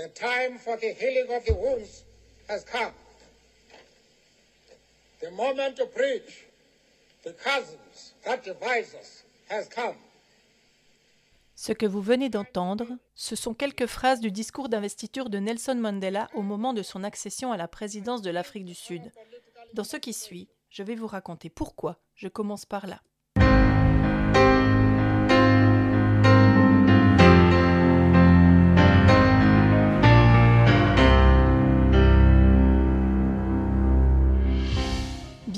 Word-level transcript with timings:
The 0.00 0.08
time 0.14 0.58
for 0.58 0.78
the 0.78 0.94
healing 0.94 1.30
of 1.36 1.44
the 1.44 1.52
wounds 1.52 2.06
has 2.48 2.64
come. 2.64 2.94
The 5.20 5.30
moment 5.30 5.76
to 5.76 5.86
the 7.22 7.34
that 8.24 8.42
divide 8.42 8.86
us 8.98 9.24
has 9.50 9.68
come. 9.68 9.96
Ce 11.54 11.72
que 11.72 11.84
vous 11.84 12.00
venez 12.00 12.30
d'entendre, 12.30 12.86
ce 13.14 13.36
sont 13.36 13.52
quelques 13.52 13.84
phrases 13.84 14.20
du 14.20 14.30
discours 14.30 14.70
d'investiture 14.70 15.28
de 15.28 15.36
Nelson 15.36 15.74
Mandela 15.74 16.30
au 16.32 16.40
moment 16.40 16.72
de 16.72 16.82
son 16.82 17.04
accession 17.04 17.52
à 17.52 17.58
la 17.58 17.68
présidence 17.68 18.22
de 18.22 18.30
l'Afrique 18.30 18.64
du 18.64 18.74
Sud. 18.74 19.02
Dans 19.74 19.84
ce 19.84 19.98
qui 19.98 20.14
suit, 20.14 20.48
je 20.70 20.82
vais 20.82 20.94
vous 20.94 21.08
raconter 21.08 21.50
pourquoi 21.50 21.98
je 22.14 22.28
commence 22.28 22.64
par 22.64 22.86
là. 22.86 23.02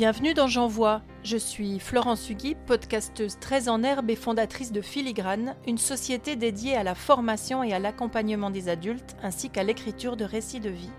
Bienvenue 0.02 0.34
dans 0.34 0.48
J'envoie. 0.48 1.01
Je 1.23 1.37
suis 1.37 1.79
Florence 1.79 2.29
Hugui, 2.29 2.56
podcasteuse 2.66 3.38
très 3.38 3.69
en 3.69 3.84
herbe 3.84 4.11
et 4.11 4.16
fondatrice 4.16 4.73
de 4.73 4.80
Filigrane, 4.80 5.55
une 5.65 5.78
société 5.78 6.34
dédiée 6.34 6.75
à 6.75 6.83
la 6.83 6.97
formation 6.97 7.62
et 7.62 7.73
à 7.73 7.78
l'accompagnement 7.78 8.51
des 8.51 8.69
adultes 8.69 9.15
ainsi 9.23 9.48
qu'à 9.48 9.62
l'écriture 9.62 10.16
de 10.16 10.25
récits 10.25 10.59
de 10.59 10.70
vie. 10.70 10.91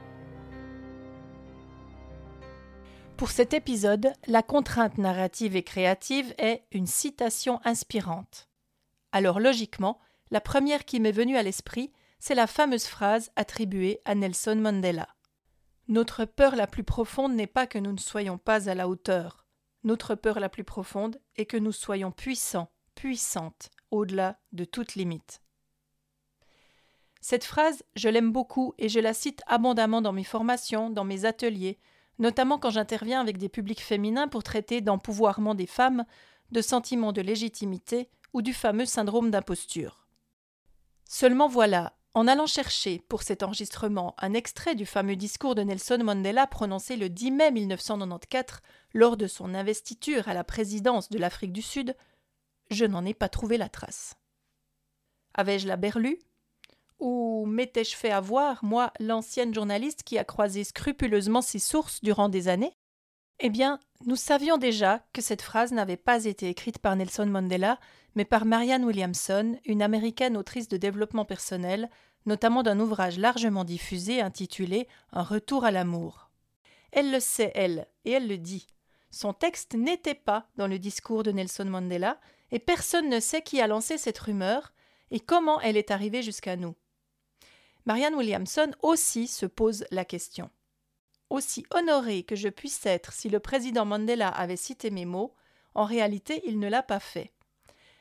Pour 3.17 3.29
cet 3.29 3.53
épisode, 3.53 4.13
la 4.25 4.41
contrainte 4.41 4.97
narrative 4.97 5.57
et 5.57 5.63
créative 5.63 6.33
est 6.37 6.63
une 6.71 6.87
citation 6.87 7.59
inspirante. 7.65 8.47
Alors 9.11 9.41
logiquement, 9.41 9.99
la 10.31 10.39
première 10.39 10.85
qui 10.85 11.01
m'est 11.01 11.11
venue 11.11 11.35
à 11.35 11.43
l'esprit, 11.43 11.91
c'est 12.19 12.35
la 12.35 12.47
fameuse 12.47 12.85
phrase 12.85 13.31
attribuée 13.35 13.99
à 14.05 14.15
Nelson 14.15 14.55
Mandela. 14.55 15.12
Notre 15.93 16.25
peur 16.25 16.55
la 16.55 16.65
plus 16.65 16.83
profonde 16.83 17.35
n'est 17.35 17.45
pas 17.45 17.67
que 17.67 17.77
nous 17.77 17.91
ne 17.91 17.99
soyons 17.99 18.39
pas 18.39 18.67
à 18.67 18.73
la 18.73 18.89
hauteur. 18.89 19.45
Notre 19.83 20.15
peur 20.15 20.39
la 20.39 20.49
plus 20.49 20.63
profonde 20.63 21.21
est 21.35 21.45
que 21.45 21.55
nous 21.55 21.71
soyons 21.71 22.09
puissants, 22.09 22.71
puissantes, 22.95 23.69
au-delà 23.91 24.39
de 24.53 24.65
toute 24.65 24.95
limite. 24.95 25.43
Cette 27.21 27.43
phrase, 27.43 27.83
je 27.95 28.09
l'aime 28.09 28.31
beaucoup 28.31 28.73
et 28.79 28.89
je 28.89 28.99
la 28.99 29.13
cite 29.13 29.43
abondamment 29.45 30.01
dans 30.01 30.13
mes 30.13 30.23
formations, 30.23 30.89
dans 30.89 31.03
mes 31.03 31.25
ateliers, 31.25 31.77
notamment 32.17 32.57
quand 32.57 32.71
j'interviens 32.71 33.21
avec 33.21 33.37
des 33.37 33.47
publics 33.47 33.83
féminins 33.83 34.27
pour 34.27 34.41
traiter 34.41 34.81
d'empouvoirment 34.81 35.53
des 35.53 35.67
femmes, 35.67 36.05
de 36.51 36.61
sentiments 36.61 37.13
de 37.13 37.21
légitimité 37.21 38.09
ou 38.33 38.41
du 38.41 38.55
fameux 38.55 38.87
syndrome 38.87 39.29
d'imposture. 39.29 40.07
Seulement 41.05 41.47
voilà, 41.47 41.93
en 42.13 42.27
allant 42.27 42.45
chercher 42.45 42.99
pour 43.09 43.23
cet 43.23 43.43
enregistrement 43.43 44.15
un 44.19 44.33
extrait 44.33 44.75
du 44.75 44.85
fameux 44.85 45.15
discours 45.15 45.55
de 45.55 45.63
Nelson 45.63 45.99
Mandela 46.03 46.45
prononcé 46.45 46.95
le 46.95 47.09
10 47.09 47.31
mai 47.31 47.51
1994 47.51 48.61
lors 48.93 49.17
de 49.17 49.27
son 49.27 49.55
investiture 49.55 50.27
à 50.27 50.33
la 50.33 50.43
présidence 50.43 51.09
de 51.09 51.17
l'Afrique 51.17 51.53
du 51.53 51.63
Sud, 51.63 51.95
je 52.69 52.85
n'en 52.85 53.05
ai 53.05 53.13
pas 53.13 53.29
trouvé 53.29 53.57
la 53.57 53.69
trace. 53.69 54.15
Avais-je 55.33 55.67
la 55.67 55.77
berlue? 55.77 56.19
Ou 56.99 57.45
m'étais-je 57.47 57.95
fait 57.95 58.11
avoir, 58.11 58.63
moi, 58.63 58.93
l'ancienne 58.99 59.53
journaliste 59.53 60.03
qui 60.03 60.17
a 60.17 60.23
croisé 60.23 60.63
scrupuleusement 60.63 61.41
ses 61.41 61.59
sources 61.59 62.01
durant 62.01 62.29
des 62.29 62.47
années? 62.47 62.77
Eh 63.39 63.49
bien, 63.49 63.79
nous 64.05 64.15
savions 64.15 64.57
déjà 64.57 65.05
que 65.13 65.21
cette 65.21 65.41
phrase 65.41 65.71
n'avait 65.71 65.97
pas 65.97 66.25
été 66.25 66.49
écrite 66.49 66.79
par 66.79 66.95
Nelson 66.95 67.25
Mandela, 67.25 67.79
mais 68.15 68.25
par 68.25 68.45
Marianne 68.45 68.85
Williamson, 68.85 69.57
une 69.65 69.81
américaine 69.81 70.37
autrice 70.37 70.67
de 70.67 70.77
développement 70.77 71.25
personnel, 71.25 71.89
notamment 72.25 72.63
d'un 72.63 72.79
ouvrage 72.79 73.17
largement 73.17 73.63
diffusé 73.63 74.21
intitulé 74.21 74.87
Un 75.11 75.23
retour 75.23 75.65
à 75.65 75.71
l'amour. 75.71 76.29
Elle 76.91 77.11
le 77.11 77.19
sait, 77.19 77.51
elle, 77.55 77.87
et 78.05 78.11
elle 78.11 78.27
le 78.27 78.37
dit. 78.37 78.67
Son 79.09 79.33
texte 79.33 79.73
n'était 79.73 80.15
pas 80.15 80.47
dans 80.55 80.67
le 80.67 80.79
discours 80.79 81.23
de 81.23 81.31
Nelson 81.31 81.65
Mandela, 81.65 82.19
et 82.51 82.59
personne 82.59 83.09
ne 83.09 83.19
sait 83.19 83.41
qui 83.41 83.61
a 83.61 83.67
lancé 83.67 83.97
cette 83.97 84.19
rumeur 84.19 84.73
et 85.11 85.19
comment 85.19 85.59
elle 85.61 85.77
est 85.77 85.91
arrivée 85.91 86.21
jusqu'à 86.21 86.55
nous. 86.55 86.75
Marianne 87.85 88.15
Williamson 88.15 88.71
aussi 88.81 89.27
se 89.27 89.45
pose 89.45 89.85
la 89.91 90.05
question. 90.05 90.49
Aussi 91.33 91.65
honorée 91.71 92.21
que 92.21 92.35
je 92.35 92.47
puisse 92.47 92.85
être 92.85 93.11
si 93.11 93.27
le 93.27 93.39
président 93.39 93.85
Mandela 93.85 94.27
avait 94.27 94.55
cité 94.55 94.91
mes 94.91 95.05
mots, 95.05 95.33
en 95.73 95.83
réalité 95.83 96.43
il 96.45 96.59
ne 96.59 96.67
l'a 96.67 96.83
pas 96.83 96.99
fait. 96.99 97.33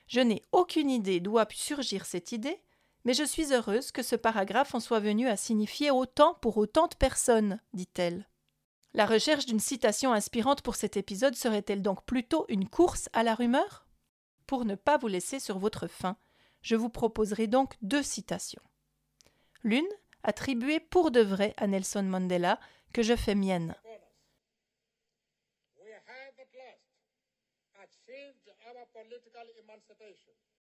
Je 0.07 0.21
n'ai 0.21 0.43
aucune 0.53 0.91
idée 0.91 1.19
d'où 1.19 1.39
a 1.39 1.47
pu 1.47 1.57
surgir 1.57 2.05
cette 2.05 2.33
idée, 2.33 2.61
mais 3.07 3.15
je 3.15 3.25
suis 3.25 3.55
heureuse 3.55 3.91
que 3.91 4.03
ce 4.03 4.17
paragraphe 4.17 4.75
en 4.75 4.81
soit 4.81 5.01
venu 5.01 5.29
à 5.29 5.39
signifier 5.39 5.91
autant 5.91 6.35
pour 6.43 6.59
autant 6.59 6.89
de 6.89 6.95
personnes, 6.95 7.59
dit-elle. 7.73 8.29
La 8.93 9.07
recherche 9.07 9.47
d'une 9.47 9.61
citation 9.61 10.13
inspirante 10.13 10.61
pour 10.61 10.77
cet 10.77 10.99
épisode 10.99 11.35
serait-elle 11.35 11.81
donc 11.81 12.05
plutôt 12.05 12.45
une 12.51 12.69
course 12.69 13.09
à 13.15 13.23
la 13.23 13.35
rumeur? 13.35 13.87
Pour 14.47 14.67
ne 14.67 14.75
pas 14.75 14.99
vous 14.99 15.09
laisser 15.09 15.41
sur 15.41 15.59
votre 15.59 15.87
faim, 15.87 16.19
je 16.61 16.77
vous 16.77 16.91
proposerai 16.91 17.47
donc 17.47 17.77
deux 17.81 18.03
citations. 18.03 18.61
L'une, 19.63 19.89
attribuée 20.23 20.81
pour 20.81 21.11
de 21.11 21.21
vrai 21.21 21.55
à 21.57 21.67
Nelson 21.67 22.03
Mandela, 22.03 22.61
que 22.93 23.03
je 23.03 23.17
fais 23.17 23.35
mienne. 23.35 23.75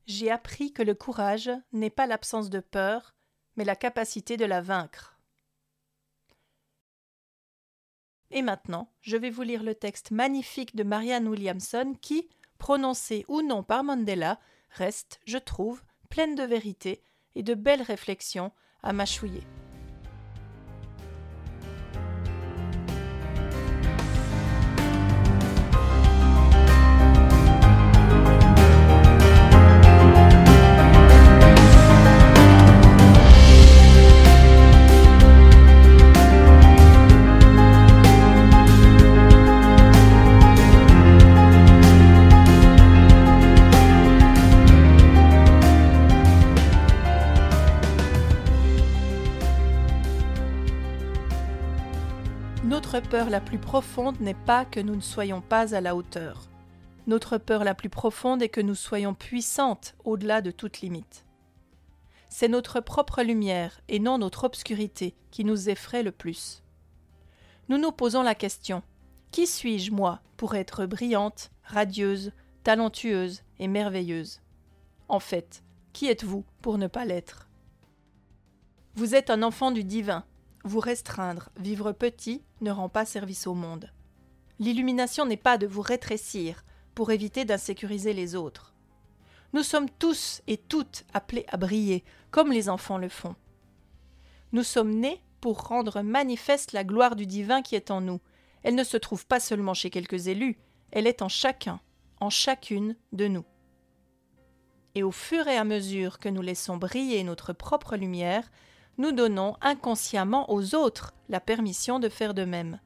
J'ai 0.08 0.32
appris 0.32 0.74
que 0.74 0.82
le 0.84 0.96
courage 0.96 1.52
n'est 1.72 1.90
pas 1.90 2.08
l'absence 2.08 2.50
de 2.50 2.60
peur, 2.60 3.16
mais 3.56 3.64
la 3.64 3.76
capacité 3.76 4.38
de 4.38 4.46
la 4.46 4.62
vaincre. 4.62 5.20
Et 8.32 8.42
maintenant, 8.42 8.92
je 9.02 9.18
vais 9.18 9.30
vous 9.30 9.42
lire 9.42 9.64
le 9.64 9.76
texte 9.76 10.12
magnifique 10.12 10.76
de 10.76 10.84
Marianne 10.84 11.28
Williamson 11.28 11.96
qui, 12.02 12.30
prononcé 12.58 13.26
ou 13.28 13.42
non 13.42 13.62
par 13.62 13.84
Mandela, 13.84 14.40
reste, 14.70 15.20
je 15.26 15.38
trouve, 15.38 15.84
pleine 16.10 16.36
de 16.36 16.44
vérité 16.44 17.04
et 17.36 17.44
de 17.44 17.54
belles 17.54 17.82
réflexions 17.82 18.52
à 18.84 18.94
mâchouiller. 18.94 19.44
Notre 52.94 53.08
peur 53.08 53.30
la 53.30 53.40
plus 53.40 53.58
profonde 53.58 54.20
n'est 54.20 54.34
pas 54.34 54.66
que 54.66 54.82
nous 54.82 54.98
ne 54.98 55.02
soyons 55.02 55.40
pas 55.40 55.74
à 55.74 55.80
la 55.80 55.96
hauteur. 55.96 56.50
Notre 57.08 57.38
peur 57.38 57.64
la 57.64 57.74
plus 57.74 57.88
profonde 57.88 58.42
est 58.42 58.50
que 58.50 58.60
nous 58.60 58.76
soyons 58.76 59.14
puissantes 59.14 59.96
au-delà 60.04 60.42
de 60.42 60.52
toute 60.52 60.82
limite. 60.82 61.24
C'est 62.28 62.50
notre 62.50 62.82
propre 62.82 63.24
lumière 63.24 63.80
et 63.88 64.00
non 64.00 64.18
notre 64.18 64.44
obscurité 64.44 65.16
qui 65.32 65.46
nous 65.46 65.70
effraie 65.70 66.04
le 66.04 66.12
plus. 66.12 66.64
Nous 67.70 67.78
nous 67.78 67.94
posons 67.94 68.24
la 68.24 68.36
question 68.36 68.84
Qui 69.32 69.48
suis-je, 69.48 69.94
moi, 69.94 70.20
pour 70.36 70.56
être 70.56 70.86
brillante, 70.86 71.50
radieuse, 71.64 72.34
talentueuse 72.66 73.44
et 73.60 73.70
merveilleuse? 73.70 74.42
En 75.08 75.22
fait, 75.22 75.64
qui 75.94 76.08
êtes-vous 76.08 76.44
pour 76.62 76.78
ne 76.78 76.88
pas 76.88 77.06
l'être? 77.06 77.48
Vous 78.96 79.16
êtes 79.16 79.30
un 79.30 79.44
enfant 79.44 79.72
du 79.72 79.86
divin, 79.86 80.26
vous 80.64 80.80
restreindre, 80.80 81.50
vivre 81.58 81.92
petit, 81.92 82.44
ne 82.62 82.72
rend 82.72 82.90
pas 82.90 83.06
service 83.06 83.48
au 83.48 83.54
monde. 83.54 83.90
L'illumination 84.60 85.26
n'est 85.26 85.38
pas 85.38 85.58
de 85.58 85.68
vous 85.68 85.82
rétrécir 85.82 86.64
pour 86.94 87.12
éviter 87.12 87.46
d'insécuriser 87.46 88.14
les 88.14 88.36
autres. 88.36 88.74
Nous 89.54 89.64
sommes 89.64 89.90
tous 89.90 90.42
et 90.48 90.58
toutes 90.58 91.04
appelés 91.14 91.46
à 91.50 91.58
briller, 91.58 92.04
comme 92.30 92.52
les 92.52 92.70
enfants 92.70 92.98
le 92.98 93.10
font. 93.10 93.36
Nous 94.52 94.64
sommes 94.64 94.94
nés 94.94 95.22
pour 95.42 95.68
rendre 95.68 96.02
manifeste 96.02 96.72
la 96.72 96.84
gloire 96.84 97.16
du 97.16 97.26
divin 97.26 97.62
qui 97.62 97.76
est 97.76 97.92
en 97.92 98.02
nous. 98.02 98.22
Elle 98.64 98.76
ne 98.76 98.84
se 98.84 98.98
trouve 98.98 99.26
pas 99.26 99.40
seulement 99.40 99.74
chez 99.74 99.90
quelques 99.90 100.28
élus, 100.28 100.58
elle 100.92 101.08
est 101.08 101.22
en 101.22 101.30
chacun, 101.30 101.80
en 102.20 102.30
chacune 102.30 102.96
de 103.12 103.28
nous. 103.28 103.46
Et 104.94 105.04
au 105.04 105.12
fur 105.12 105.48
et 105.48 105.58
à 105.58 105.64
mesure 105.64 106.20
que 106.20 106.30
nous 106.30 106.42
laissons 106.42 106.78
briller 106.78 107.24
notre 107.24 107.54
propre 107.54 107.96
lumière, 107.96 108.52
nous 108.98 109.12
donnons 109.12 109.56
inconsciemment 109.62 110.52
aux 110.52 110.76
autres 110.76 111.14
la 111.30 111.40
permission 111.40 112.00
de 112.00 112.10
faire 112.10 112.34
de 112.34 112.44
même. 112.44 112.80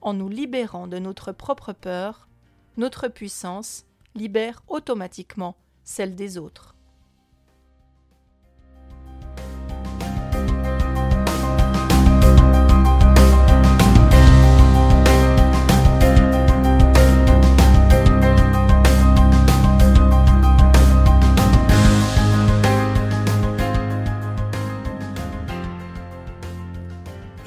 En 0.00 0.14
nous 0.14 0.28
libérant 0.28 0.86
de 0.86 0.98
notre 0.98 1.32
propre 1.32 1.72
peur, 1.72 2.28
notre 2.76 3.08
puissance 3.08 3.84
libère 4.14 4.62
automatiquement 4.68 5.56
celle 5.84 6.14
des 6.14 6.38
autres. 6.38 6.77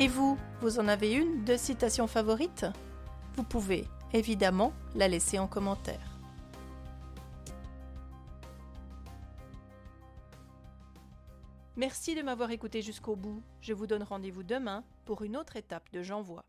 Et 0.01 0.07
vous, 0.07 0.35
vous 0.61 0.79
en 0.79 0.87
avez 0.87 1.13
une 1.13 1.43
de 1.45 1.55
citation 1.55 2.07
favorite? 2.07 2.65
Vous 3.35 3.43
pouvez 3.43 3.85
évidemment 4.13 4.73
la 4.95 5.07
laisser 5.07 5.37
en 5.37 5.45
commentaire. 5.45 6.17
Merci 11.77 12.15
de 12.15 12.23
m'avoir 12.23 12.49
écouté 12.49 12.81
jusqu'au 12.81 13.15
bout. 13.15 13.43
Je 13.61 13.73
vous 13.73 13.85
donne 13.85 14.01
rendez-vous 14.01 14.41
demain 14.41 14.83
pour 15.05 15.21
une 15.21 15.37
autre 15.37 15.55
étape 15.55 15.91
de 15.93 16.01
J'envoie. 16.01 16.45